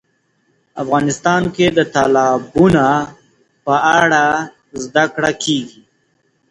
افغانستان 0.83 1.43
کې 1.55 1.67
د 1.77 1.79
تالابونه 1.93 2.85
په 3.65 3.73
اړه 4.01 4.25
زده 4.83 5.05
کړه 5.15 5.31
کېږي. 5.43 5.81